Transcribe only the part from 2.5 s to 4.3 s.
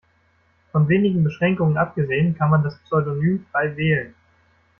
das Pseudonym frei wählen.